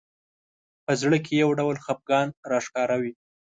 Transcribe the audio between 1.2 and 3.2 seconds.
کې یو ډول خفګان راښکاره وي